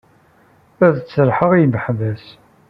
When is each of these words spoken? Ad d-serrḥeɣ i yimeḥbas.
Ad 0.85 0.91
d-serrḥeɣ 0.99 1.51
i 1.53 1.59
yimeḥbas. 1.61 2.23